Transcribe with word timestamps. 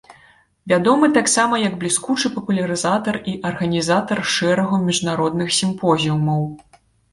Вядомы 0.71 1.09
таксама 1.17 1.59
як 1.65 1.73
бліскучы 1.83 2.31
папулярызатар 2.37 3.15
і 3.33 3.35
арганізатар 3.51 4.25
шэрагу 4.39 4.83
міжнародных 4.89 5.57
сімпозіумаў. 5.61 6.43